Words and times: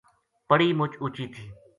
پڑی 0.49 0.67
مُچ 0.77 0.91
اُچی 1.03 1.25
تھی 1.33 1.45